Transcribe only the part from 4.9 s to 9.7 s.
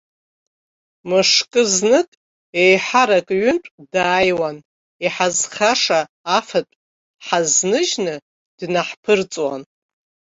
иҳазхаша афатә ҳазныжьны днаҳԥырҵуан.